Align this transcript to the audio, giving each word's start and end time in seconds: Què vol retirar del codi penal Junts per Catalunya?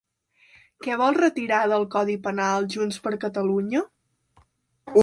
Què 0.85 0.95
vol 1.01 1.17
retirar 1.19 1.59
del 1.73 1.85
codi 1.97 2.17
penal 2.29 2.67
Junts 2.77 2.99
per 3.07 3.15
Catalunya? 3.27 3.89